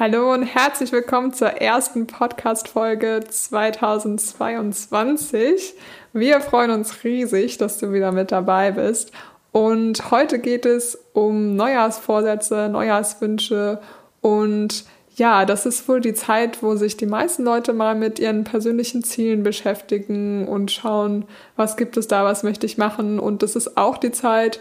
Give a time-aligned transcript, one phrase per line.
[0.00, 5.74] Hallo und herzlich willkommen zur ersten Podcast-Folge 2022.
[6.12, 9.10] Wir freuen uns riesig, dass du wieder mit dabei bist.
[9.50, 13.80] Und heute geht es um Neujahrsvorsätze, Neujahrswünsche
[14.20, 14.84] und
[15.16, 19.02] ja, das ist wohl die Zeit, wo sich die meisten Leute mal mit ihren persönlichen
[19.02, 21.24] Zielen beschäftigen und schauen,
[21.56, 23.18] was gibt es da, was möchte ich machen.
[23.18, 24.60] Und das ist auch die Zeit,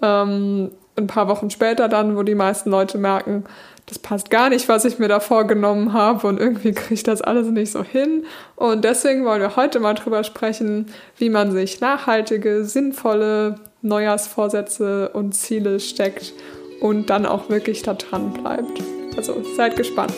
[0.00, 3.44] ähm, ein paar Wochen später dann, wo die meisten Leute merken,
[3.86, 7.22] das passt gar nicht, was ich mir da vorgenommen habe und irgendwie kriege ich das
[7.22, 8.24] alles nicht so hin.
[8.56, 10.86] Und deswegen wollen wir heute mal drüber sprechen,
[11.18, 16.32] wie man sich nachhaltige, sinnvolle Neujahrsvorsätze und Ziele steckt
[16.80, 18.82] und dann auch wirklich da dran bleibt.
[19.16, 20.14] Also seid gespannt.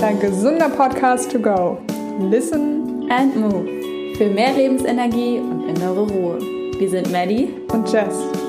[0.00, 1.78] Dein gesunder Podcast to go.
[2.28, 3.68] Listen and move.
[4.16, 6.38] Für mehr Lebensenergie und innere Ruhe.
[6.78, 8.39] Wir sind Maddie und Jess.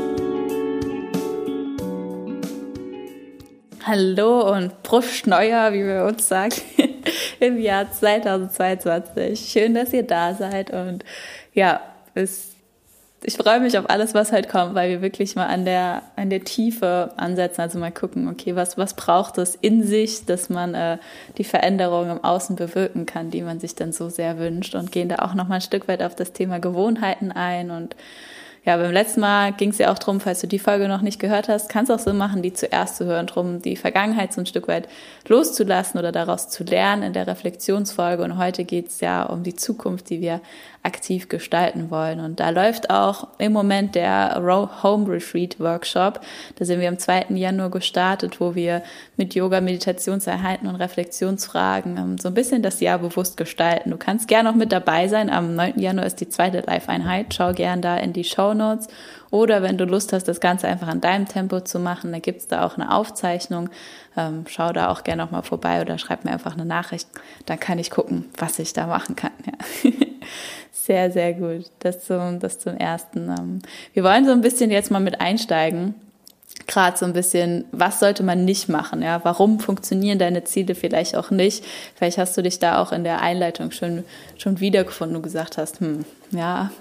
[3.93, 6.55] Hallo und Prost Neuer, wie wir uns sagen,
[7.41, 9.49] im Jahr 2022.
[9.51, 11.03] Schön, dass ihr da seid und
[11.53, 11.81] ja,
[12.13, 12.55] es,
[13.21, 16.29] ich freue mich auf alles, was halt kommt, weil wir wirklich mal an der, an
[16.29, 20.73] der Tiefe ansetzen, also mal gucken, okay, was, was braucht es in sich, dass man
[20.73, 20.97] äh,
[21.37, 25.09] die Veränderung im Außen bewirken kann, die man sich dann so sehr wünscht und gehen
[25.09, 27.97] da auch noch mal ein Stück weit auf das Thema Gewohnheiten ein und
[28.63, 31.19] ja, beim letzten Mal ging es ja auch darum, falls du die Folge noch nicht
[31.19, 34.41] gehört hast, kannst du auch so machen, die zuerst zu hören, drum die Vergangenheit so
[34.41, 34.87] ein Stück weit
[35.27, 38.23] loszulassen oder daraus zu lernen in der Reflexionsfolge.
[38.23, 40.41] Und heute geht es ja um die Zukunft, die wir
[40.83, 42.19] aktiv gestalten wollen.
[42.19, 44.35] Und da läuft auch im Moment der
[44.83, 46.21] Home Retreat Workshop.
[46.55, 47.27] Da sind wir am 2.
[47.29, 48.81] Januar gestartet, wo wir
[49.15, 53.91] mit Yoga, Meditationseinheiten und Reflexionsfragen ähm, so ein bisschen das Jahr bewusst gestalten.
[53.91, 55.29] Du kannst gerne noch mit dabei sein.
[55.29, 55.79] Am 9.
[55.79, 57.33] Januar ist die zweite Live-Einheit.
[57.33, 58.87] Schau gern da in die Show Notes.
[59.31, 62.47] Oder wenn du Lust hast, das Ganze einfach in deinem Tempo zu machen, dann gibt's
[62.47, 63.69] da auch eine Aufzeichnung.
[64.17, 67.07] Ähm, schau da auch gerne noch mal vorbei oder schreib mir einfach eine Nachricht.
[67.45, 69.31] Dann kann ich gucken, was ich da machen kann.
[69.45, 69.91] Ja.
[70.73, 71.65] Sehr, sehr gut.
[71.79, 73.29] Das zum, das zum ersten.
[73.29, 73.59] Ähm,
[73.93, 75.93] wir wollen so ein bisschen jetzt mal mit einsteigen.
[76.65, 79.03] Gerade so ein bisschen, was sollte man nicht machen?
[79.03, 81.63] Ja, warum funktionieren deine Ziele vielleicht auch nicht?
[81.95, 84.03] Vielleicht hast du dich da auch in der Einleitung schon,
[84.37, 86.71] schon wiedergefunden und gesagt hast, hm, ja,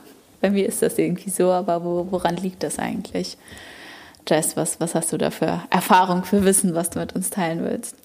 [0.41, 3.37] bei mir ist das irgendwie so, aber wo, woran liegt das eigentlich?
[4.29, 7.65] Jess, was, was hast du da für Erfahrung, für Wissen, was du mit uns teilen
[7.65, 7.97] willst?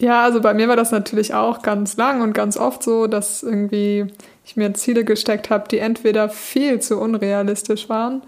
[0.00, 3.42] Ja, also bei mir war das natürlich auch ganz lang und ganz oft so, dass
[3.42, 4.06] irgendwie
[4.44, 8.22] ich mir Ziele gesteckt habe, die entweder viel zu unrealistisch waren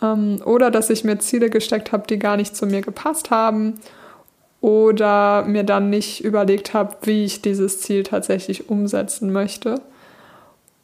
[0.00, 3.74] ähm, oder dass ich mir Ziele gesteckt habe, die gar nicht zu mir gepasst haben
[4.60, 9.80] oder mir dann nicht überlegt habe, wie ich dieses Ziel tatsächlich umsetzen möchte.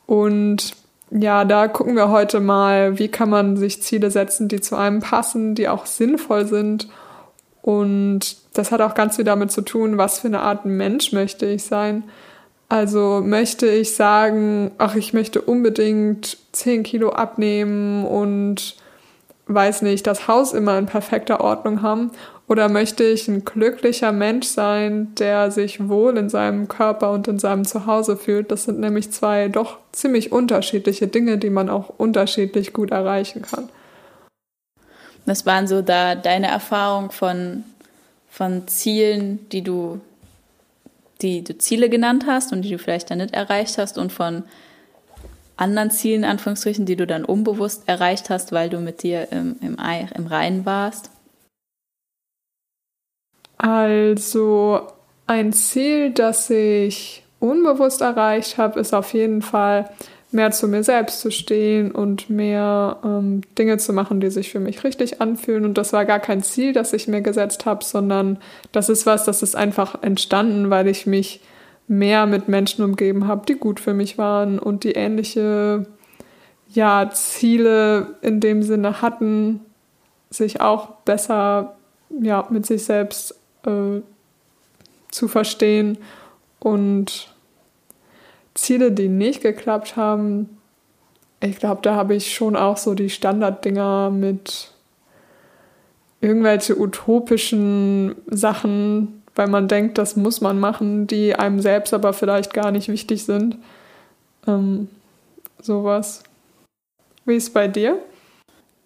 [0.06, 0.75] Und
[1.17, 4.99] ja, da gucken wir heute mal, wie kann man sich Ziele setzen, die zu einem
[4.99, 6.89] passen, die auch sinnvoll sind.
[7.63, 11.47] Und das hat auch ganz viel damit zu tun, was für eine Art Mensch möchte
[11.47, 12.03] ich sein.
[12.69, 18.75] Also möchte ich sagen, ach, ich möchte unbedingt 10 Kilo abnehmen und
[19.47, 22.11] weiß nicht, das Haus immer in perfekter Ordnung haben?
[22.47, 27.38] Oder möchte ich ein glücklicher Mensch sein, der sich wohl in seinem Körper und in
[27.38, 28.50] seinem Zuhause fühlt?
[28.50, 33.71] Das sind nämlich zwei doch ziemlich unterschiedliche Dinge, die man auch unterschiedlich gut erreichen kann.
[35.25, 37.65] Das waren so da deine Erfahrungen von,
[38.28, 40.00] von Zielen, die du
[41.22, 44.44] die du Ziele genannt hast und die du vielleicht dann nicht erreicht hast und von
[45.56, 49.78] anderen Zielen, Anführungsstrichen, die du dann unbewusst erreicht hast, weil du mit dir im, im,
[50.15, 51.10] im Reinen warst?
[53.56, 54.82] Also
[55.26, 59.91] ein Ziel, das ich unbewusst erreicht habe, ist auf jeden Fall
[60.34, 64.59] mehr zu mir selbst zu stehen und mehr ähm, Dinge zu machen, die sich für
[64.59, 65.65] mich richtig anfühlen.
[65.65, 68.38] Und das war gar kein Ziel, das ich mir gesetzt habe, sondern
[68.72, 71.41] das ist was, das ist einfach entstanden, weil ich mich
[71.86, 75.86] mehr mit Menschen umgeben habe, die gut für mich waren und die ähnliche
[76.69, 79.60] ja, Ziele in dem Sinne hatten,
[80.31, 81.76] sich auch besser
[82.21, 84.03] ja, mit sich selbst äh,
[85.11, 85.99] zu verstehen
[86.61, 87.28] und
[88.55, 90.59] Ziele, die nicht geklappt haben,
[91.41, 94.71] ich glaube, da habe ich schon auch so die Standarddinger mit
[96.21, 102.55] irgendwelche utopischen Sachen, weil man denkt, das muss man machen, die einem selbst aber vielleicht
[102.55, 103.59] gar nicht wichtig sind.
[104.47, 104.89] Ähm,
[105.60, 106.22] sowas.
[107.27, 107.99] Wie ist es bei dir?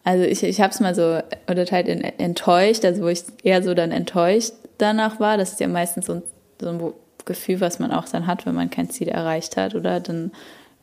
[0.02, 3.74] Also ich, ich habe es mal so unterteilt in enttäuscht, also wo ich eher so
[3.74, 5.36] dann enttäuscht danach war.
[5.36, 6.22] Das ist ja meistens so,
[6.60, 6.92] so ein
[7.24, 10.00] Gefühl, was man auch dann hat, wenn man kein Ziel erreicht hat, oder?
[10.00, 10.32] Dann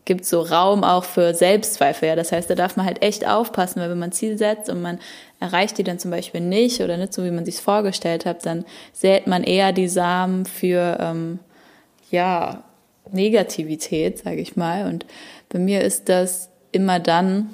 [0.06, 2.10] gibt so Raum auch für Selbstzweifel.
[2.10, 2.16] Ja?
[2.16, 5.00] Das heißt, da darf man halt echt aufpassen, weil wenn man Ziel setzt und man
[5.40, 8.64] erreicht die dann zum Beispiel nicht oder nicht so, wie man sich vorgestellt hat, dann
[8.94, 11.40] sät man eher die Samen für ähm,
[12.12, 12.64] ja
[13.12, 14.86] Negativität, sage ich mal.
[14.86, 15.06] Und
[15.50, 17.50] bei mir ist das immer dann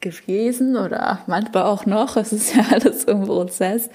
[0.00, 3.90] gewesen oder manchmal auch noch, es ist ja alles im Prozess,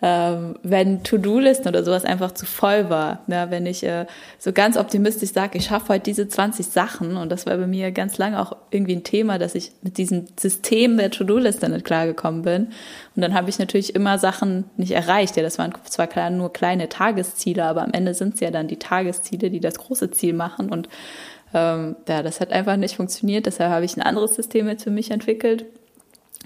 [0.00, 3.20] ähm, wenn To-Do-Listen oder sowas einfach zu voll war.
[3.26, 4.06] Ja, wenn ich äh,
[4.38, 7.92] so ganz optimistisch sage, ich schaffe heute diese 20 Sachen und das war bei mir
[7.92, 12.42] ganz lange auch irgendwie ein Thema, dass ich mit diesem System der To-Do-Liste nicht klargekommen
[12.42, 12.68] bin.
[13.14, 15.36] Und dann habe ich natürlich immer Sachen nicht erreicht.
[15.36, 18.68] Ja, das waren zwar klar nur kleine Tagesziele, aber am Ende sind es ja dann
[18.68, 20.88] die Tagesziele, die das große Ziel machen und
[21.54, 23.46] ähm, ja, das hat einfach nicht funktioniert.
[23.46, 25.64] Deshalb habe ich ein anderes System jetzt für mich entwickelt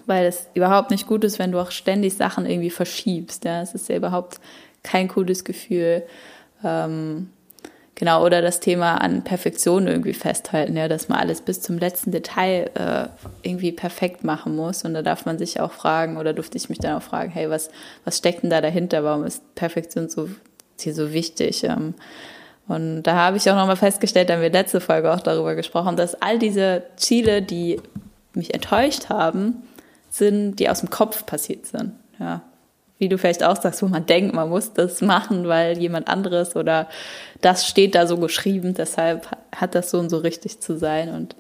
[0.05, 3.45] weil es überhaupt nicht gut ist, wenn du auch ständig Sachen irgendwie verschiebst.
[3.45, 4.41] Ja, es ist ja überhaupt
[4.83, 6.03] kein cooles Gefühl.
[6.63, 7.31] Ähm,
[7.95, 12.13] genau, oder das Thema an Perfektion irgendwie festhalten, ja, dass man alles bis zum letzten
[12.13, 13.09] Detail äh,
[13.43, 14.85] irgendwie perfekt machen muss.
[14.85, 17.51] Und da darf man sich auch fragen, oder durfte ich mich dann auch fragen, hey,
[17.51, 17.71] was,
[18.05, 19.03] was steckt denn da dahinter?
[19.03, 20.29] Warum ist Perfektion so,
[20.79, 21.65] hier so wichtig?
[21.65, 21.95] Ähm,
[22.69, 25.97] und da habe ich auch nochmal festgestellt, da haben wir letzte Folge auch darüber gesprochen,
[25.97, 27.81] dass all diese Ziele, die
[28.35, 29.63] mich enttäuscht haben,
[30.11, 31.93] sind, die aus dem Kopf passiert sind.
[32.19, 32.43] Ja.
[32.99, 36.57] Wie du vielleicht auch sagst, wo man denkt, man muss das machen, weil jemand anderes
[36.57, 36.89] oder
[37.41, 41.11] das steht da so geschrieben, deshalb hat das so und so richtig zu sein.
[41.11, 41.37] Und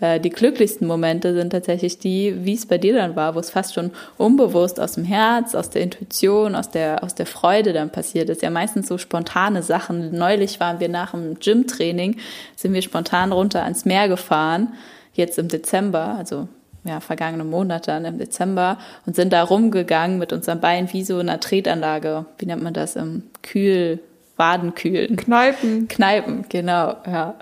[0.00, 3.50] äh, die glücklichsten Momente sind tatsächlich die, wie es bei dir dann war, wo es
[3.50, 7.90] fast schon unbewusst aus dem Herz, aus der Intuition, aus der, aus der Freude dann
[7.90, 8.42] passiert ist.
[8.42, 10.16] Ja, meistens so spontane Sachen.
[10.16, 12.16] Neulich waren wir nach dem Gym-Training,
[12.56, 14.74] sind wir spontan runter ans Meer gefahren,
[15.14, 16.48] jetzt im Dezember, also
[16.84, 21.18] ja, vergangenen Monat dann im Dezember und sind da rumgegangen mit unseren Beinen wie so
[21.18, 22.26] einer Tretanlage.
[22.38, 22.96] Wie nennt man das?
[22.96, 24.00] Im Kühl,
[24.36, 25.16] Wadenkühlen.
[25.16, 25.86] Kneipen.
[25.88, 27.34] Kneipen, genau, ja.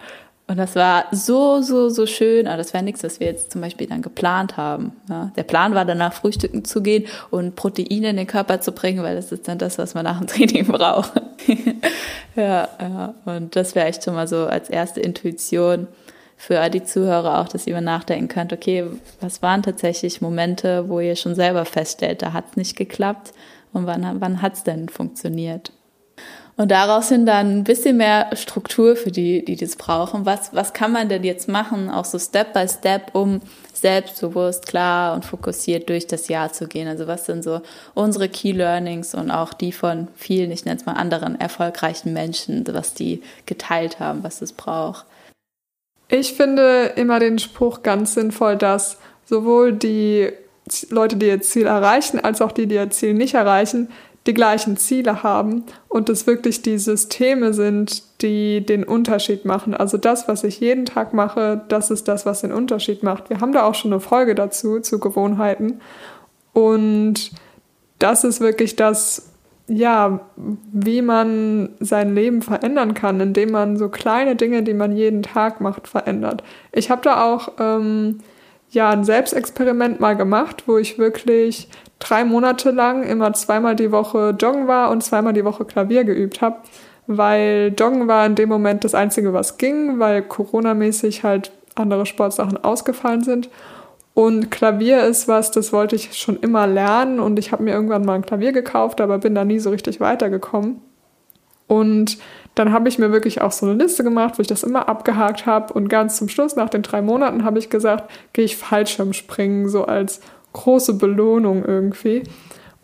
[0.51, 2.49] Und das war so, so, so schön.
[2.49, 4.97] Aber das wäre nichts, was wir jetzt zum Beispiel dann geplant haben.
[5.09, 5.31] Ja.
[5.37, 9.15] Der Plan war danach frühstücken zu gehen und Proteine in den Körper zu bringen, weil
[9.15, 11.13] das ist dann das, was man nach dem Training braucht.
[12.35, 13.15] ja, ja.
[13.27, 15.87] Und das wäre echt schon mal so als erste Intuition
[16.37, 18.87] für die Zuhörer auch, dass ihr nachdenken könnt, okay,
[19.21, 23.35] was waren tatsächlich Momente, wo ihr schon selber feststellt, da hat es nicht geklappt
[23.73, 25.71] und wann, wann hat es denn funktioniert?
[26.61, 30.27] Und daraus sind dann ein bisschen mehr Struktur für die, die das brauchen.
[30.27, 33.41] Was, was kann man denn jetzt machen, auch so Step by Step, um
[33.73, 36.87] selbstbewusst, klar und fokussiert durch das Jahr zu gehen?
[36.87, 37.63] Also was sind so
[37.95, 42.67] unsere Key Learnings und auch die von vielen, ich nenne es mal anderen erfolgreichen Menschen,
[42.71, 45.07] was die geteilt haben, was es braucht?
[46.09, 50.31] Ich finde immer den Spruch ganz sinnvoll, dass sowohl die
[50.91, 53.89] Leute, die ihr Ziel erreichen, als auch die, die ihr Ziel nicht erreichen,
[54.27, 59.75] die gleichen Ziele haben und es wirklich die Systeme sind, die den Unterschied machen.
[59.75, 63.31] Also das, was ich jeden Tag mache, das ist das, was den Unterschied macht.
[63.31, 65.81] Wir haben da auch schon eine Folge dazu, zu Gewohnheiten.
[66.53, 67.31] Und
[67.99, 69.31] das ist wirklich das,
[69.69, 75.23] ja, wie man sein Leben verändern kann, indem man so kleine Dinge, die man jeden
[75.23, 76.43] Tag macht, verändert.
[76.73, 78.19] Ich habe da auch ähm,
[78.71, 81.69] ja ein Selbstexperiment mal gemacht, wo ich wirklich
[81.99, 86.41] drei Monate lang immer zweimal die Woche joggen war und zweimal die Woche Klavier geübt
[86.41, 86.57] habe,
[87.07, 92.63] weil joggen war in dem Moment das Einzige, was ging, weil Corona-mäßig halt andere Sportsachen
[92.63, 93.51] ausgefallen sind.
[94.15, 98.05] Und Klavier ist was, das wollte ich schon immer lernen und ich habe mir irgendwann
[98.05, 100.81] mal ein Klavier gekauft, aber bin da nie so richtig weitergekommen.
[101.71, 102.19] Und
[102.57, 105.47] dann habe ich mir wirklich auch so eine Liste gemacht, wo ich das immer abgehakt
[105.47, 109.69] habe und ganz zum Schluss, nach den drei Monaten, habe ich gesagt, gehe ich Fallschirmspringen,
[109.69, 110.21] so als
[110.53, 112.25] große Belohnung irgendwie.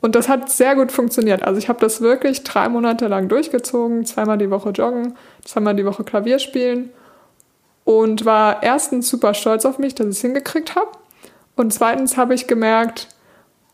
[0.00, 1.42] Und das hat sehr gut funktioniert.
[1.42, 5.84] Also ich habe das wirklich drei Monate lang durchgezogen, zweimal die Woche joggen, zweimal die
[5.84, 6.90] Woche Klavier spielen
[7.82, 10.92] und war erstens super stolz auf mich, dass ich es hingekriegt habe.
[11.56, 13.08] Und zweitens habe ich gemerkt,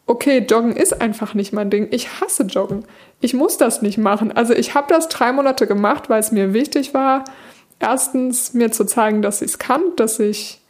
[0.06, 1.88] okay, Joggen ist einfach nicht mein Ding.
[1.90, 2.84] Ich hasse Joggen.
[3.20, 4.32] Ich muss das nicht machen.
[4.32, 7.24] Also ich habe das drei Monate gemacht, weil es mir wichtig war,
[7.78, 10.60] erstens mir zu zeigen, dass ich es kann, dass ich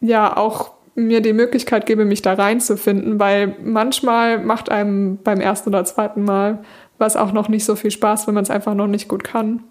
[0.00, 5.68] ja auch mir die Möglichkeit gebe, mich da reinzufinden, weil manchmal macht einem beim ersten
[5.68, 6.64] oder zweiten Mal
[6.98, 9.62] was auch noch nicht so viel Spaß, wenn man es einfach noch nicht gut kann.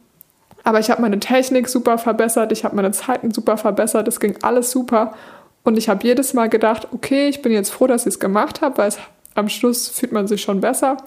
[0.63, 4.37] Aber ich habe meine Technik super verbessert, ich habe meine Zeiten super verbessert, es ging
[4.41, 5.13] alles super
[5.65, 8.61] und ich habe jedes Mal gedacht, okay, ich bin jetzt froh, dass ich es gemacht
[8.61, 8.99] habe, weil es,
[9.33, 10.97] am Schluss fühlt man sich schon besser.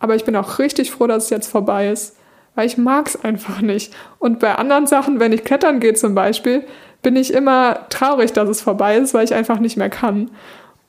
[0.00, 2.16] Aber ich bin auch richtig froh, dass es jetzt vorbei ist,
[2.56, 3.94] weil ich mag es einfach nicht.
[4.18, 6.64] Und bei anderen Sachen, wenn ich klettern gehe zum Beispiel,
[7.02, 10.30] bin ich immer traurig, dass es vorbei ist, weil ich einfach nicht mehr kann.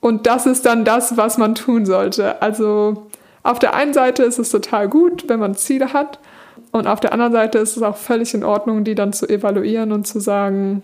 [0.00, 2.42] Und das ist dann das, was man tun sollte.
[2.42, 3.06] Also
[3.44, 6.18] auf der einen Seite ist es total gut, wenn man Ziele hat.
[6.72, 9.92] Und auf der anderen Seite ist es auch völlig in Ordnung, die dann zu evaluieren
[9.92, 10.82] und zu sagen,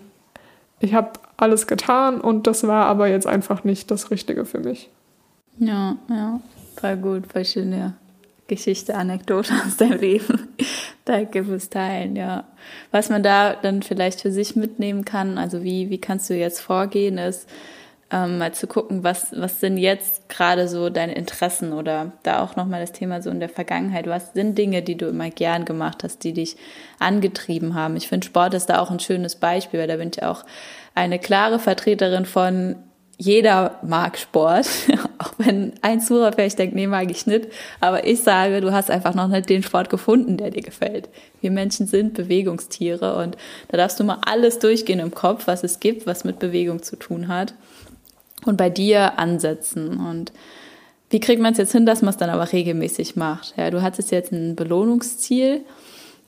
[0.78, 4.90] ich habe alles getan und das war aber jetzt einfach nicht das Richtige für mich.
[5.58, 6.40] Ja, ja,
[6.76, 7.94] voll gut, voll schöne
[8.48, 10.48] Geschichte, Anekdote aus deinem Leben.
[11.04, 12.44] Danke fürs Teilen, ja.
[12.90, 16.60] Was man da dann vielleicht für sich mitnehmen kann, also wie, wie kannst du jetzt
[16.60, 17.48] vorgehen, ist
[18.12, 22.56] ähm, mal zu gucken, was, was sind jetzt gerade so deine Interessen oder da auch
[22.56, 26.02] nochmal das Thema so in der Vergangenheit, was sind Dinge, die du immer gern gemacht
[26.02, 26.56] hast, die dich
[26.98, 27.96] angetrieben haben.
[27.96, 30.44] Ich finde, Sport ist da auch ein schönes Beispiel, weil da bin ich auch
[30.94, 32.76] eine klare Vertreterin von,
[33.20, 34.66] jeder mag Sport,
[35.18, 37.48] auch wenn ein Zuhörer vielleicht denkt, nee, mag ich nicht.
[37.78, 41.10] Aber ich sage, du hast einfach noch nicht den Sport gefunden, der dir gefällt.
[41.42, 43.36] Wir Menschen sind Bewegungstiere und
[43.68, 46.96] da darfst du mal alles durchgehen im Kopf, was es gibt, was mit Bewegung zu
[46.96, 47.52] tun hat.
[48.46, 49.98] Und bei dir ansetzen.
[49.98, 50.32] Und
[51.10, 53.54] wie kriegt man es jetzt hin, dass man es dann aber regelmäßig macht?
[53.56, 55.62] Ja, du hattest jetzt ein Belohnungsziel.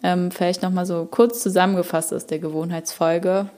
[0.02, 3.49] Ähm, vielleicht nochmal so kurz zusammengefasst aus der Gewohnheitsfolge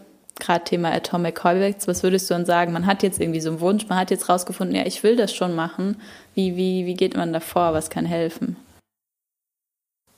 [0.40, 2.73] gerade Thema Atomic Habits, was würdest du dann sagen?
[2.73, 5.34] Man hat jetzt irgendwie so einen Wunsch, man hat jetzt rausgefunden, ja, ich will das
[5.34, 5.96] schon machen.
[6.34, 7.73] Wie, wie, wie geht man da vor?
[7.73, 8.56] Was kann helfen?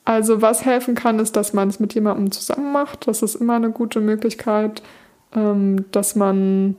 [0.04, 3.08] Also was helfen kann, ist, dass man es mit jemandem zusammen macht.
[3.08, 4.82] Das ist immer eine gute Möglichkeit,
[5.34, 6.76] ähm, dass man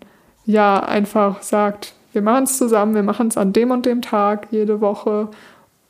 [0.47, 4.47] ja einfach sagt, wir machen es zusammen, wir machen es an dem und dem Tag
[4.49, 5.27] jede Woche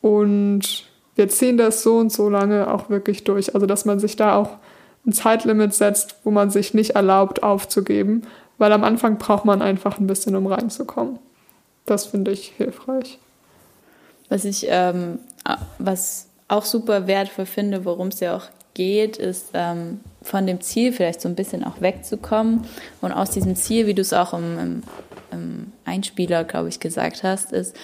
[0.01, 3.55] und wir ziehen das so und so lange auch wirklich durch.
[3.55, 4.57] Also dass man sich da auch
[5.05, 8.23] ein Zeitlimit setzt, wo man sich nicht erlaubt aufzugeben,
[8.57, 11.19] weil am Anfang braucht man einfach ein bisschen, um reinzukommen.
[11.85, 13.19] Das finde ich hilfreich.
[14.27, 15.19] Was ich, ähm,
[15.79, 18.45] was auch super wertvoll finde, worum es ja auch
[18.77, 22.65] geht, ist ähm, von dem Ziel vielleicht so ein bisschen auch wegzukommen
[23.01, 24.83] und aus diesem Ziel, wie du es auch im, im,
[25.31, 27.75] im Einspieler, glaube ich, gesagt hast, ist,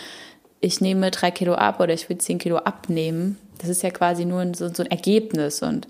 [0.61, 3.37] ich nehme drei Kilo ab oder ich will zehn Kilo abnehmen.
[3.57, 5.87] Das ist ja quasi nur so, so ein Ergebnis und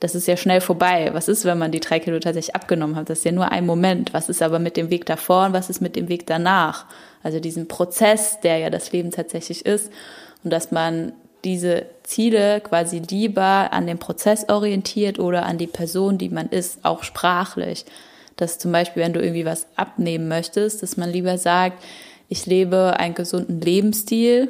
[0.00, 1.10] das ist ja schnell vorbei.
[1.12, 3.10] Was ist, wenn man die drei Kilo tatsächlich abgenommen hat?
[3.10, 4.14] Das ist ja nur ein Moment.
[4.14, 6.86] Was ist aber mit dem Weg davor und was ist mit dem Weg danach?
[7.22, 9.92] Also diesen Prozess, der ja das Leben tatsächlich ist.
[10.42, 11.12] Und dass man
[11.44, 16.84] diese Ziele quasi lieber an den Prozess orientiert oder an die Person, die man ist,
[16.84, 17.84] auch sprachlich.
[18.36, 21.82] Dass zum Beispiel, wenn du irgendwie was abnehmen möchtest, dass man lieber sagt,
[22.28, 24.48] ich lebe einen gesunden Lebensstil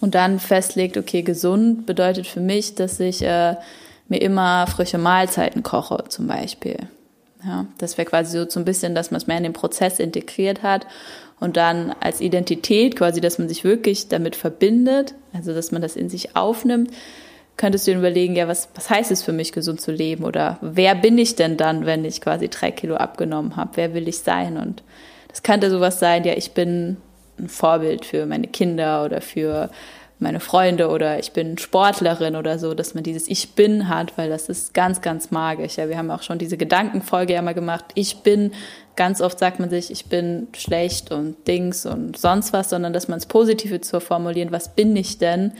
[0.00, 3.56] und dann festlegt, okay, gesund bedeutet für mich, dass ich äh,
[4.08, 6.76] mir immer frische Mahlzeiten koche zum Beispiel.
[7.44, 10.00] Ja, das wäre quasi so, so ein bisschen, dass man es mehr in den Prozess
[10.00, 10.86] integriert hat
[11.40, 15.96] und dann als Identität quasi, dass man sich wirklich damit verbindet, also dass man das
[15.96, 16.90] in sich aufnimmt,
[17.56, 20.58] könntest du dir überlegen, ja, was, was heißt es für mich, gesund zu leben oder
[20.60, 24.20] wer bin ich denn dann, wenn ich quasi drei Kilo abgenommen habe, wer will ich
[24.20, 24.82] sein und
[25.28, 26.96] das könnte sowas sein, ja, ich bin
[27.38, 29.70] ein Vorbild für meine Kinder oder für
[30.18, 34.28] meine Freunde oder ich bin Sportlerin oder so, dass man dieses Ich bin hat, weil
[34.28, 35.76] das ist ganz, ganz magisch.
[35.76, 37.84] Ja, wir haben auch schon diese Gedankenfolge ja mal gemacht.
[37.94, 38.52] Ich bin,
[38.98, 43.06] ganz oft sagt man sich, ich bin schlecht und Dings und sonst was, sondern dass
[43.06, 44.50] man es Positive zu formulieren.
[44.50, 45.52] Was bin ich denn?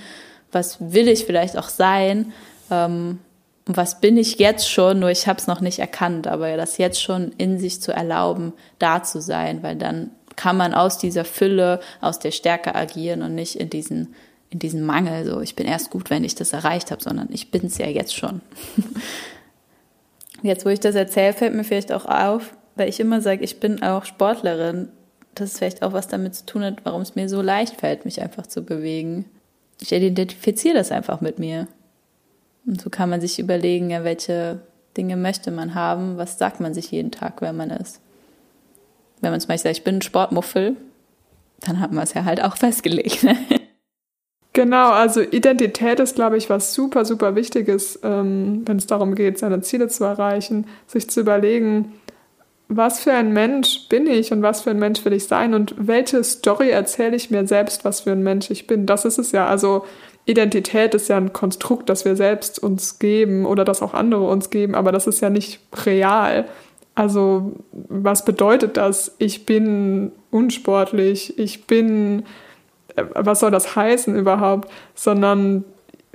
[0.50, 2.32] Was will ich vielleicht auch sein?
[2.68, 3.20] Ähm,
[3.64, 4.98] was bin ich jetzt schon?
[4.98, 8.54] Nur ich habe es noch nicht erkannt, aber das jetzt schon in sich zu erlauben,
[8.80, 13.36] da zu sein, weil dann kann man aus dieser Fülle, aus der Stärke agieren und
[13.36, 14.14] nicht in diesen
[14.50, 17.50] in diesem Mangel, so ich bin erst gut, wenn ich das erreicht habe, sondern ich
[17.50, 18.40] bin es ja jetzt schon.
[20.42, 23.60] jetzt, wo ich das erzähle, fällt mir vielleicht auch auf, weil ich immer sage, ich
[23.60, 24.88] bin auch Sportlerin,
[25.34, 28.04] dass es vielleicht auch was damit zu tun hat, warum es mir so leicht fällt,
[28.04, 29.26] mich einfach zu bewegen.
[29.80, 31.68] Ich identifiziere das einfach mit mir.
[32.66, 34.60] Und so kann man sich überlegen, ja, welche
[34.96, 38.00] Dinge möchte man haben, was sagt man sich jeden Tag, wer man ist.
[39.20, 40.76] Wenn man zum Beispiel sagt, ich bin ein Sportmuffel,
[41.60, 43.22] dann hat man es ja halt auch festgelegt.
[43.22, 43.36] Ne?
[44.52, 49.38] Genau, also Identität ist, glaube ich, was super, super Wichtiges, ähm, wenn es darum geht,
[49.38, 51.92] seine Ziele zu erreichen, sich zu überlegen,
[52.68, 55.74] was für ein Mensch bin ich und was für ein Mensch will ich sein und
[55.78, 58.86] welche Story erzähle ich mir selbst, was für ein Mensch ich bin.
[58.86, 59.46] Das ist es ja.
[59.46, 59.84] Also
[60.26, 64.50] Identität ist ja ein Konstrukt, das wir selbst uns geben oder das auch andere uns
[64.50, 66.46] geben, aber das ist ja nicht real.
[66.94, 69.14] Also was bedeutet das?
[69.18, 72.24] Ich bin unsportlich, ich bin
[73.14, 75.64] was soll das heißen überhaupt, sondern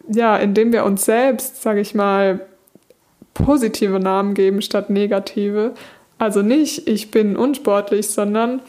[0.07, 2.41] ja, indem wir uns selbst, sage ich mal,
[3.33, 5.73] positive Namen geben statt negative.
[6.23, 8.61] Also nicht, ich bin unsportlich, sondern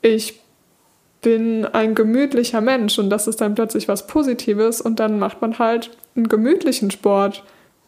[0.00, 0.40] ich
[1.20, 5.58] bin ein gemütlicher Mensch und das ist dann plötzlich was Positives und dann macht man
[5.58, 7.44] halt einen gemütlichen Sport,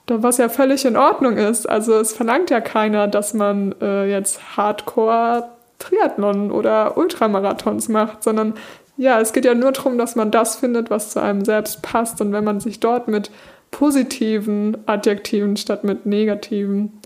[0.07, 1.67] was ja völlig in Ordnung ist.
[1.67, 8.53] Also es verlangt ja keiner, dass man äh, jetzt Hardcore Triathlon oder Ultramarathons macht, sondern
[8.99, 12.21] ja, es geht ja nur darum, dass man das findet, was zu einem selbst passt.
[12.21, 13.31] Und wenn man sich dort mit
[13.71, 17.01] positiven Adjektiven statt mit negativen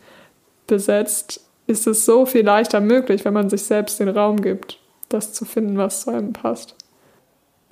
[0.67, 5.33] besetzt, ist es so viel leichter möglich, wenn man sich selbst den Raum gibt, das
[5.33, 6.75] zu finden, was zu einem passt.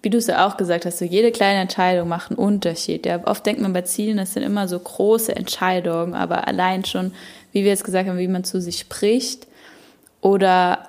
[0.01, 3.05] Wie du es ja auch gesagt hast, so jede kleine Entscheidung macht einen Unterschied.
[3.05, 7.13] Ja, oft denkt man bei Zielen, das sind immer so große Entscheidungen, aber allein schon,
[7.53, 9.49] wie wir jetzt gesagt haben, wie man zu sich spricht
[10.21, 10.87] oder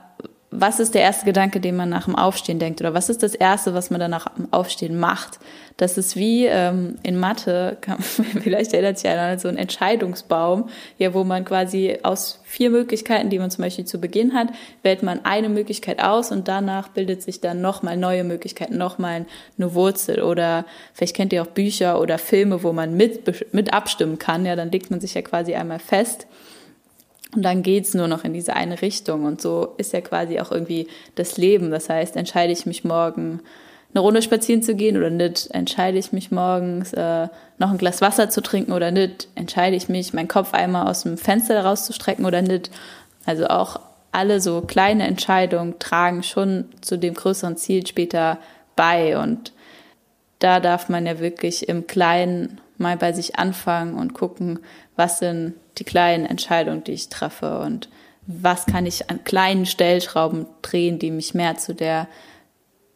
[0.51, 2.81] was ist der erste Gedanke, den man nach dem Aufstehen denkt?
[2.81, 5.39] Oder was ist das Erste, was man dann nach dem Aufstehen macht?
[5.77, 10.69] Das ist wie ähm, in Mathe, kann, vielleicht erinnert sich einer an so einen Entscheidungsbaum,
[10.97, 14.47] ja, wo man quasi aus vier Möglichkeiten, die man zum Beispiel zu Beginn hat,
[14.81, 19.27] wählt man eine Möglichkeit aus und danach bildet sich dann nochmal neue Möglichkeiten, nochmal
[19.57, 20.23] eine Wurzel.
[20.23, 24.47] Oder vielleicht kennt ihr auch Bücher oder Filme, wo man mit, mit abstimmen kann.
[24.47, 26.25] Ja, dann legt man sich ja quasi einmal fest.
[27.35, 29.25] Und dann geht's nur noch in diese eine Richtung.
[29.25, 31.69] Und so ist ja quasi auch irgendwie das Leben.
[31.69, 33.41] Das heißt, entscheide ich mich morgen
[33.93, 38.01] eine Runde spazieren zu gehen oder nicht, entscheide ich mich morgens äh, noch ein Glas
[38.01, 42.25] Wasser zu trinken oder nicht, entscheide ich mich, meinen Kopf einmal aus dem Fenster rauszustrecken
[42.25, 42.69] oder nicht.
[43.25, 43.79] Also auch
[44.11, 48.37] alle so kleine Entscheidungen tragen schon zu dem größeren Ziel später
[48.75, 49.17] bei.
[49.17, 49.53] Und
[50.39, 54.59] da darf man ja wirklich im Kleinen mal bei sich anfangen und gucken,
[54.95, 57.89] was sind die kleinen Entscheidungen, die ich treffe und
[58.25, 62.07] was kann ich an kleinen Stellschrauben drehen, die mich mehr zu der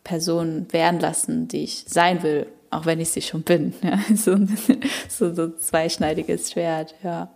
[0.03, 3.73] Person werden lassen, die ich sein will, auch wenn ich sie schon bin.
[3.81, 4.37] Ja, so,
[5.09, 7.29] so, so zweischneidiges Schwert, ja.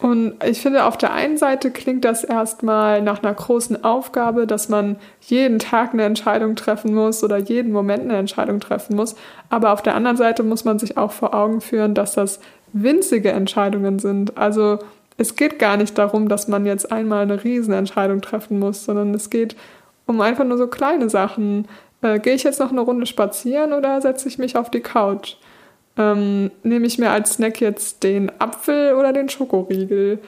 [0.00, 4.68] Und ich finde, auf der einen Seite klingt das erstmal nach einer großen Aufgabe, dass
[4.68, 9.16] man jeden Tag eine Entscheidung treffen muss oder jeden Moment eine Entscheidung treffen muss.
[9.50, 12.38] Aber auf der anderen Seite muss man sich auch vor Augen führen, dass das
[12.72, 14.38] winzige Entscheidungen sind.
[14.38, 14.78] Also
[15.16, 19.30] es geht gar nicht darum, dass man jetzt einmal eine Riesenentscheidung treffen muss, sondern es
[19.30, 19.56] geht
[20.06, 21.66] um einfach nur so kleine Sachen.
[22.02, 25.34] Äh, Gehe ich jetzt noch eine Runde spazieren oder setze ich mich auf die Couch?
[25.98, 30.20] Ähm, nehme ich mir als Snack jetzt den Apfel oder den Schokoriegel?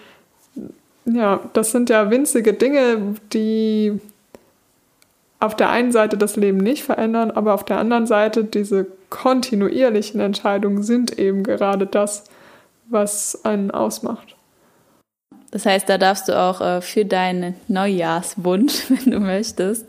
[1.07, 4.01] Ja, das sind ja winzige Dinge, die
[5.39, 10.21] auf der einen Seite das Leben nicht verändern, aber auf der anderen Seite diese kontinuierlichen
[10.21, 12.25] Entscheidungen sind eben gerade das,
[12.89, 14.37] was einen ausmacht.
[15.51, 19.87] Das heißt, da darfst du auch äh, für deinen Neujahrswunsch, wenn du möchtest,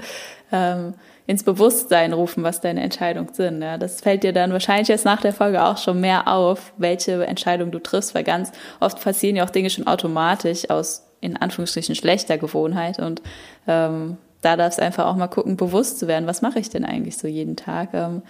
[0.51, 0.93] ähm,
[1.31, 3.61] ins Bewusstsein rufen, was deine Entscheidungen sind.
[3.61, 3.77] Ja.
[3.77, 7.71] Das fällt dir dann wahrscheinlich jetzt nach der Folge auch schon mehr auf, welche Entscheidung
[7.71, 12.37] du triffst, weil ganz oft passieren ja auch Dinge schon automatisch aus in Anführungsstrichen schlechter
[12.37, 13.21] Gewohnheit und
[13.67, 16.83] ähm, da darfst du einfach auch mal gucken, bewusst zu werden, was mache ich denn
[16.83, 17.89] eigentlich so jeden Tag?
[17.93, 18.23] Ähm,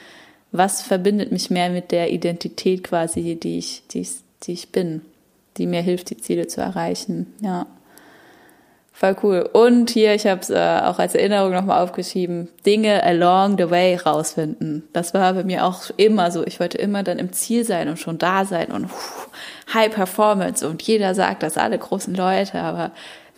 [0.52, 4.12] was verbindet mich mehr mit der Identität quasi, die ich, die ich,
[4.44, 5.02] die ich bin,
[5.58, 7.34] die mir hilft, die Ziele zu erreichen.
[7.40, 7.66] Ja.
[8.94, 9.50] Voll cool.
[9.54, 13.96] Und hier, ich habe es äh, auch als Erinnerung nochmal aufgeschrieben, Dinge along the way
[13.96, 14.88] rausfinden.
[14.94, 16.46] Das war bei mir auch immer so.
[16.46, 19.30] Ich wollte immer dann im Ziel sein und schon da sein und pff,
[19.74, 22.92] High Performance und jeder sagt das, alle großen Leute, aber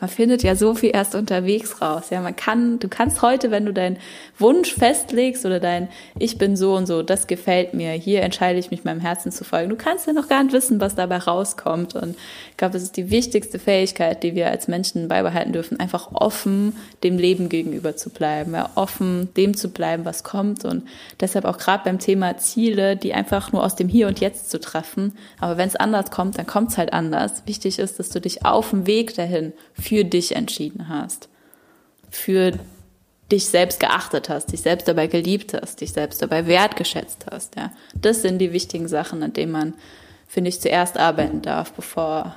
[0.03, 2.09] man findet ja so viel erst unterwegs raus.
[2.09, 3.95] Ja, man kann, du kannst heute, wenn du deinen
[4.37, 5.87] Wunsch festlegst oder dein
[6.19, 9.45] Ich bin so und so, das gefällt mir, hier entscheide ich mich meinem Herzen zu
[9.45, 9.69] folgen.
[9.69, 11.95] Du kannst ja noch gar nicht wissen, was dabei rauskommt.
[11.95, 12.17] Und
[12.51, 16.75] ich glaube, das ist die wichtigste Fähigkeit, die wir als Menschen beibehalten dürfen, einfach offen
[17.05, 20.65] dem Leben gegenüber zu bleiben, ja, offen dem zu bleiben, was kommt.
[20.65, 20.83] Und
[21.21, 24.59] deshalb auch gerade beim Thema Ziele, die einfach nur aus dem Hier und Jetzt zu
[24.59, 25.13] treffen.
[25.39, 27.43] Aber wenn es anders kommt, dann kommt es halt anders.
[27.45, 29.53] Wichtig ist, dass du dich auf dem Weg dahin
[29.93, 31.29] für dich entschieden hast,
[32.09, 32.53] für
[33.31, 37.55] dich selbst geachtet hast, dich selbst dabei geliebt hast, dich selbst dabei wertgeschätzt hast.
[37.55, 37.71] Ja.
[37.93, 39.75] Das sind die wichtigen Sachen, an denen man,
[40.27, 42.35] finde ich, zuerst arbeiten darf, bevor,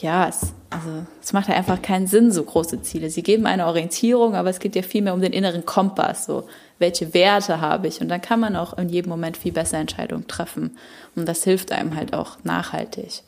[0.00, 3.10] ja, es, also, es macht ja einfach keinen Sinn, so große Ziele.
[3.10, 6.48] Sie geben eine Orientierung, aber es geht ja viel mehr um den inneren Kompass, so,
[6.78, 8.00] welche Werte habe ich?
[8.00, 10.78] Und dann kann man auch in jedem Moment viel besser Entscheidungen treffen.
[11.14, 13.22] Und das hilft einem halt auch nachhaltig.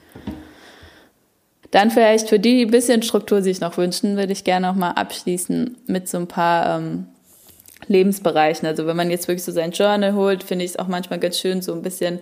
[1.77, 4.77] Dann vielleicht für die, die ein bisschen Struktur sich noch wünschen, würde ich gerne noch
[4.77, 7.05] mal abschließen mit so ein paar ähm,
[7.87, 8.67] Lebensbereichen.
[8.67, 11.39] Also wenn man jetzt wirklich so sein Journal holt, finde ich es auch manchmal ganz
[11.39, 12.21] schön, so ein bisschen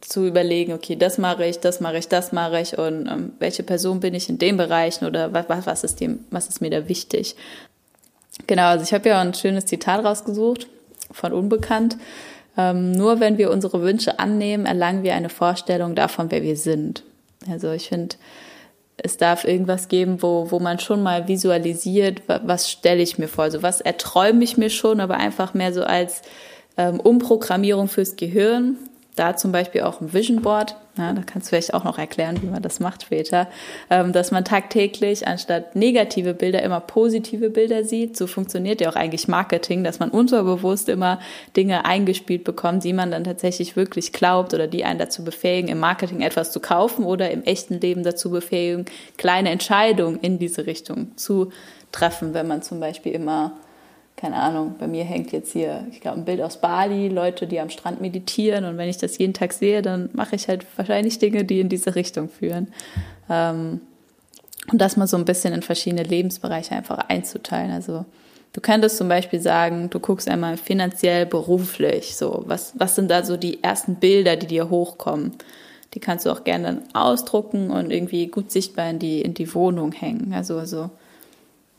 [0.00, 3.62] zu überlegen, okay, das mache ich, das mache ich, das mache ich und ähm, welche
[3.62, 6.88] Person bin ich in den Bereichen oder was, was, ist dem, was ist mir da
[6.88, 7.36] wichtig.
[8.48, 10.66] Genau, also ich habe ja ein schönes Zitat rausgesucht
[11.12, 11.96] von Unbekannt.
[12.58, 17.04] Ähm, nur wenn wir unsere Wünsche annehmen, erlangen wir eine Vorstellung davon, wer wir sind.
[17.48, 18.16] Also ich finde,
[18.96, 23.44] es darf irgendwas geben, wo, wo man schon mal visualisiert, was stelle ich mir vor,
[23.44, 26.22] also was erträume ich mir schon, aber einfach mehr so als
[26.76, 28.76] ähm, Umprogrammierung fürs Gehirn,
[29.16, 32.40] da zum Beispiel auch ein Vision Board, ja, da kannst du vielleicht auch noch erklären,
[32.42, 33.48] wie man das macht später,
[33.90, 38.16] ähm, dass man tagtäglich anstatt negative Bilder immer positive Bilder sieht.
[38.16, 41.20] So funktioniert ja auch eigentlich Marketing, dass man unterbewusst immer
[41.56, 45.80] Dinge eingespielt bekommt, die man dann tatsächlich wirklich glaubt oder die einen dazu befähigen, im
[45.80, 48.84] Marketing etwas zu kaufen oder im echten Leben dazu befähigen,
[49.16, 51.50] kleine Entscheidungen in diese Richtung zu
[51.90, 53.52] treffen, wenn man zum Beispiel immer
[54.16, 57.58] keine Ahnung, bei mir hängt jetzt hier, ich glaube, ein Bild aus Bali, Leute, die
[57.58, 61.18] am Strand meditieren und wenn ich das jeden Tag sehe, dann mache ich halt wahrscheinlich
[61.18, 62.68] Dinge, die in diese Richtung führen.
[63.28, 63.80] Ähm,
[64.70, 67.70] und das mal so ein bisschen in verschiedene Lebensbereiche einfach einzuteilen.
[67.70, 68.04] Also
[68.52, 73.24] du könntest zum Beispiel sagen, du guckst einmal finanziell, beruflich, so, was, was sind da
[73.24, 75.32] so die ersten Bilder, die dir hochkommen?
[75.92, 79.54] Die kannst du auch gerne dann ausdrucken und irgendwie gut sichtbar in die, in die
[79.54, 80.32] Wohnung hängen.
[80.32, 80.90] Also, also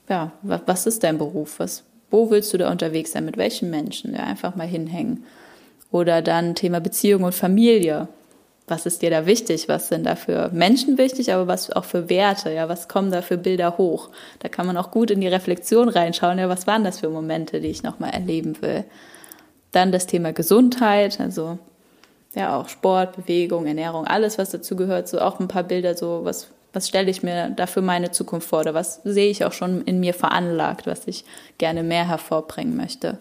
[0.07, 1.59] ja, was ist dein Beruf?
[1.59, 1.83] Was,
[2.15, 3.25] wo willst du da unterwegs sein?
[3.25, 4.13] Mit welchen Menschen?
[4.13, 5.25] Ja, einfach mal hinhängen.
[5.91, 8.07] Oder dann Thema Beziehung und Familie.
[8.67, 9.67] Was ist dir da wichtig?
[9.67, 12.51] Was sind da für Menschen wichtig, aber was auch für Werte?
[12.51, 14.09] Ja, was kommen da für Bilder hoch?
[14.39, 16.39] Da kann man auch gut in die Reflexion reinschauen.
[16.39, 18.85] Ja, was waren das für Momente, die ich nochmal erleben will?
[19.73, 21.59] Dann das Thema Gesundheit, also
[22.33, 25.09] ja auch Sport, Bewegung, Ernährung, alles, was dazu gehört.
[25.09, 28.49] So auch ein paar Bilder, so was was stelle ich mir da für meine Zukunft
[28.49, 31.23] vor oder was sehe ich auch schon in mir veranlagt, was ich
[31.57, 33.17] gerne mehr hervorbringen möchte.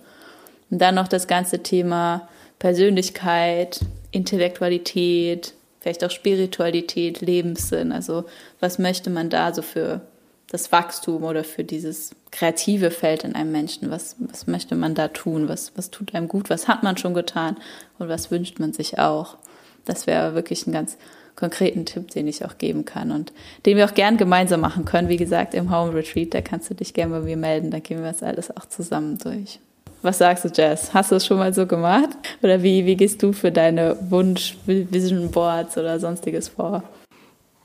[0.70, 7.92] Und dann noch das ganze Thema Persönlichkeit, Intellektualität, vielleicht auch Spiritualität, Lebenssinn.
[7.92, 8.24] Also
[8.58, 10.00] was möchte man da so für
[10.48, 13.90] das Wachstum oder für dieses kreative Feld in einem Menschen?
[13.90, 15.48] Was, was möchte man da tun?
[15.48, 16.50] Was, was tut einem gut?
[16.50, 17.56] Was hat man schon getan?
[17.98, 19.36] Und was wünscht man sich auch?
[19.84, 20.96] Das wäre wirklich ein ganz
[21.36, 23.32] konkreten Tipp, den ich auch geben kann und
[23.66, 25.08] den wir auch gern gemeinsam machen können.
[25.08, 27.98] Wie gesagt, im Home Retreat, da kannst du dich gerne bei mir melden, da gehen
[27.98, 29.58] wir das alles auch zusammen durch.
[30.02, 30.92] Was sagst du, Jess?
[30.92, 32.10] Hast du es schon mal so gemacht?
[32.42, 36.82] Oder wie, wie gehst du für deine Wunsch-Vision Boards oder sonstiges vor?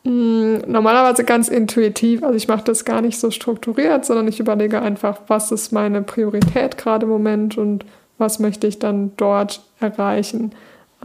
[0.06, 2.24] Mm, normalerweise ganz intuitiv.
[2.24, 6.02] Also ich mache das gar nicht so strukturiert, sondern ich überlege einfach, was ist meine
[6.02, 7.86] Priorität gerade im Moment und
[8.18, 10.54] was möchte ich dann dort erreichen.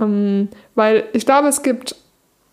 [0.01, 1.97] Ähm, weil ich glaube, es gibt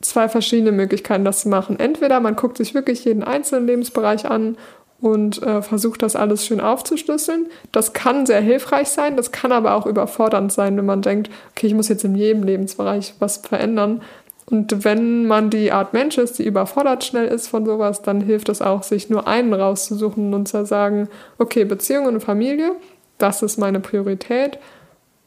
[0.01, 1.79] zwei verschiedene Möglichkeiten, das zu machen.
[1.79, 4.57] Entweder man guckt sich wirklich jeden einzelnen Lebensbereich an
[5.01, 7.47] und äh, versucht das alles schön aufzuschlüsseln.
[7.71, 11.67] Das kann sehr hilfreich sein, das kann aber auch überfordernd sein, wenn man denkt, okay,
[11.67, 14.01] ich muss jetzt in jedem Lebensbereich was verändern.
[14.45, 18.49] Und wenn man die Art Mensch ist, die überfordert schnell ist von sowas, dann hilft
[18.49, 22.73] es auch, sich nur einen rauszusuchen und zu sagen, okay, Beziehung und Familie,
[23.17, 24.59] das ist meine Priorität.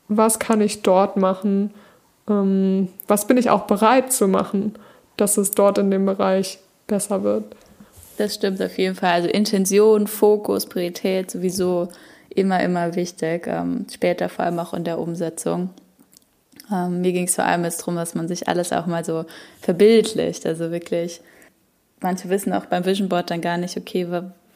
[0.08, 1.72] Was kann ich dort machen?
[2.28, 4.74] Ähm, was bin ich auch bereit zu machen,
[5.16, 7.44] dass es dort in dem Bereich besser wird.
[8.16, 9.10] Das stimmt auf jeden Fall.
[9.10, 11.88] Also Intention, Fokus, Priorität sowieso
[12.30, 13.46] immer, immer wichtig.
[13.46, 15.70] Ähm, später vor allem auch in der Umsetzung.
[16.72, 19.24] Ähm, mir ging es vor allem jetzt darum, dass man sich alles auch mal so
[19.60, 20.46] verbildlicht.
[20.46, 21.20] Also wirklich,
[22.00, 24.08] manche wissen auch beim Vision Board dann gar nicht, okay,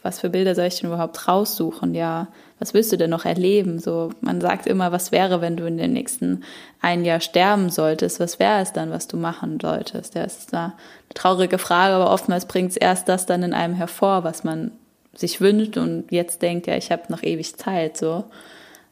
[0.02, 1.94] was für Bilder soll ich denn überhaupt raussuchen?
[1.94, 3.78] Ja, was willst du denn noch erleben?
[3.78, 6.42] So, man sagt immer, was wäre, wenn du in den nächsten
[6.80, 8.20] ein Jahr sterben solltest?
[8.20, 10.14] Was wäre es dann, was du machen solltest?
[10.14, 10.72] Ja, das ist eine
[11.14, 14.72] traurige Frage, aber oftmals bringt es erst das dann in einem hervor, was man
[15.14, 18.24] sich wünscht und jetzt denkt, ja, ich habe noch ewig Zeit, so.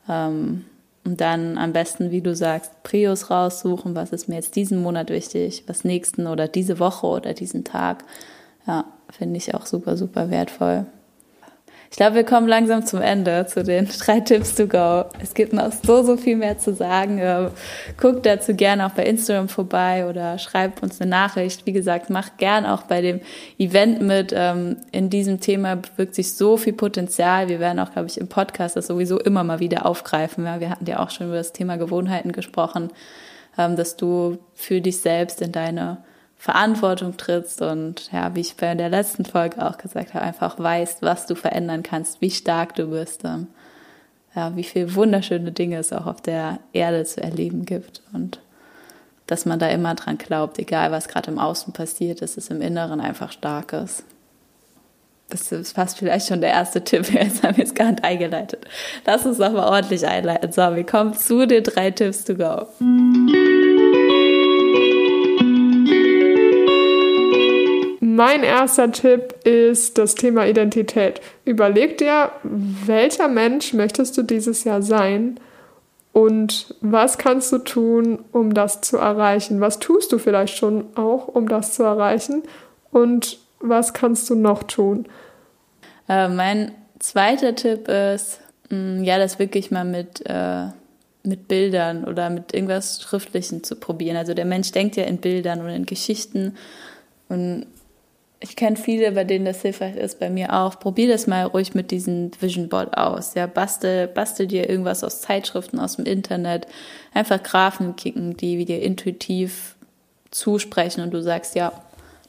[0.09, 0.65] Ähm,
[1.05, 5.09] und dann am besten, wie du sagst, Prios raussuchen, was ist mir jetzt diesen Monat
[5.09, 8.05] wichtig, was nächsten oder diese Woche oder diesen Tag.
[8.67, 10.87] Ja, finde ich auch super, super wertvoll.
[11.91, 15.05] Ich glaube, wir kommen langsam zum Ende, zu den drei Tipps to go.
[15.21, 17.19] Es gibt noch so, so viel mehr zu sagen.
[17.21, 17.51] Ähm,
[18.01, 21.67] guckt dazu gerne auch bei Instagram vorbei oder schreibt uns eine Nachricht.
[21.67, 23.21] Wie gesagt, macht gern auch bei dem
[23.59, 24.33] Event mit.
[24.37, 27.49] Ähm, in diesem Thema bewirkt sich so viel Potenzial.
[27.49, 30.45] Wir werden auch, glaube ich, im Podcast das sowieso immer mal wieder aufgreifen.
[30.45, 32.91] Wir hatten ja auch schon über das Thema Gewohnheiten gesprochen,
[33.59, 35.99] ähm, dass du für dich selbst in deine
[36.39, 41.03] Verantwortung trittst und ja, wie ich bei der letzten Folge auch gesagt habe, einfach weißt,
[41.03, 43.49] was du verändern kannst, wie stark du bist, ähm,
[44.35, 48.41] ja, wie viele wunderschöne Dinge es auch auf der Erde zu erleben gibt und
[49.27, 52.61] dass man da immer dran glaubt, egal was gerade im Außen passiert, dass es im
[52.61, 54.05] Inneren einfach stark ist.
[55.29, 57.11] Das ist fast vielleicht schon der erste Tipp.
[57.13, 58.65] Jetzt haben wir es gar nicht eingeleitet.
[59.05, 60.53] Lass uns doch mal ordentlich einleiten.
[60.53, 62.69] So, wir kommen zu den drei Tipps to go.
[68.17, 71.21] Mein erster Tipp ist das Thema Identität.
[71.45, 75.39] Überleg dir, welcher Mensch möchtest du dieses Jahr sein
[76.15, 79.61] und was kannst du tun, um das zu erreichen?
[79.61, 82.43] Was tust du vielleicht schon auch, um das zu erreichen?
[82.91, 85.05] Und was kannst du noch tun?
[86.09, 90.69] Äh, mein zweiter Tipp ist, mh, mm, ja, das wirklich mal mit, äh,
[91.23, 94.17] mit Bildern oder mit irgendwas Schriftlichen zu probieren.
[94.17, 96.57] Also der Mensch denkt ja in Bildern und in Geschichten.
[97.29, 97.67] Und
[98.41, 100.79] ich kenne viele, bei denen das hilfreich ist, bei mir auch.
[100.79, 103.35] Probier das mal ruhig mit diesem Vision Board aus.
[103.35, 106.67] Ja, bastel, bastel dir irgendwas aus Zeitschriften, aus dem Internet.
[107.15, 109.77] Einfach Graphen kicken, die dir intuitiv
[110.31, 111.73] zusprechen und du sagst, ja,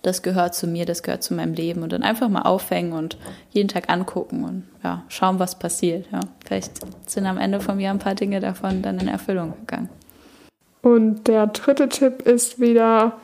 [0.01, 3.17] das gehört zu mir, das gehört zu meinem Leben und dann einfach mal aufhängen und
[3.49, 6.05] jeden Tag angucken und ja, schauen, was passiert.
[6.11, 6.21] Ja.
[6.45, 9.89] Vielleicht sind am Ende vom Jahr ein paar Dinge davon dann in Erfüllung gegangen.
[10.81, 13.17] Und der dritte Tipp ist wieder,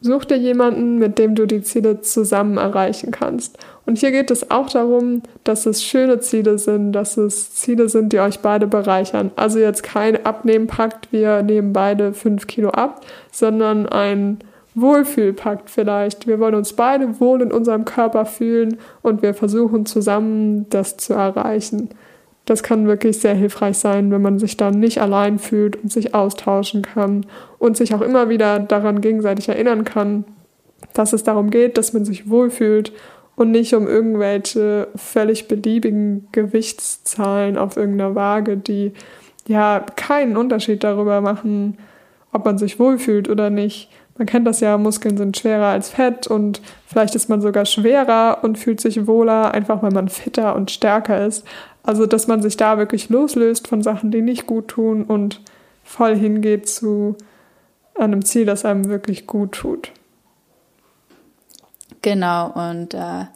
[0.00, 3.58] such dir jemanden, mit dem du die Ziele zusammen erreichen kannst.
[3.86, 8.12] Und hier geht es auch darum, dass es schöne Ziele sind, dass es Ziele sind,
[8.12, 9.30] die euch beide bereichern.
[9.36, 14.38] Also jetzt kein Abnehmpakt, wir nehmen beide fünf Kilo ab, sondern ein
[14.74, 16.26] Wohlfühlpakt vielleicht.
[16.26, 21.14] Wir wollen uns beide wohl in unserem Körper fühlen und wir versuchen zusammen das zu
[21.14, 21.88] erreichen.
[22.46, 26.14] Das kann wirklich sehr hilfreich sein, wenn man sich dann nicht allein fühlt und sich
[26.14, 27.26] austauschen kann
[27.58, 30.24] und sich auch immer wieder daran gegenseitig erinnern kann,
[30.94, 32.92] dass es darum geht, dass man sich wohlfühlt
[33.34, 38.92] und nicht um irgendwelche völlig beliebigen Gewichtszahlen auf irgendeiner Waage, die
[39.46, 41.78] ja keinen Unterschied darüber machen,
[42.32, 46.26] ob man sich wohlfühlt oder nicht, man kennt das ja, Muskeln sind schwerer als Fett
[46.26, 50.70] und vielleicht ist man sogar schwerer und fühlt sich wohler, einfach weil man fitter und
[50.70, 51.46] stärker ist.
[51.86, 55.40] Also, dass man sich da wirklich loslöst von Sachen, die nicht gut tun und
[55.84, 57.16] voll hingeht zu
[57.94, 59.92] einem Ziel, das einem wirklich gut tut.
[62.02, 63.26] Genau, und äh,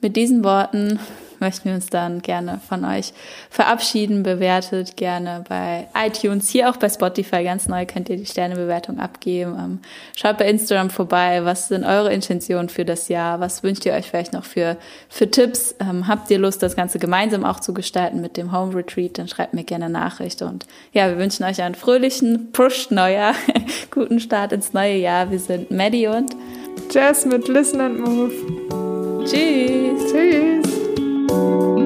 [0.00, 0.98] mit diesen Worten
[1.40, 3.12] möchten wir uns dann gerne von euch
[3.50, 4.22] verabschieden.
[4.22, 9.56] Bewertet gerne bei iTunes, hier auch bei Spotify ganz neu könnt ihr die Sternebewertung abgeben.
[9.58, 9.78] Ähm,
[10.16, 11.44] schaut bei Instagram vorbei.
[11.44, 13.40] Was sind eure Intentionen für das Jahr?
[13.40, 14.76] Was wünscht ihr euch vielleicht noch für,
[15.08, 15.74] für Tipps?
[15.80, 19.18] Ähm, habt ihr Lust, das Ganze gemeinsam auch zu gestalten mit dem Home Retreat?
[19.18, 20.42] Dann schreibt mir gerne Nachricht.
[20.42, 23.34] Und ja, wir wünschen euch einen fröhlichen Push Neujahr,
[23.90, 25.30] guten Start ins neue Jahr.
[25.30, 26.34] Wir sind Maddie und
[26.90, 29.24] Jazz mit Listen and Move.
[29.24, 30.12] Tschüss.
[30.12, 30.67] Tschüss.
[31.28, 31.77] Thank you.